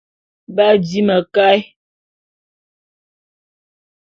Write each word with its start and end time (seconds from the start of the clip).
B'adi 0.55 0.99
mekaé. 1.07 1.59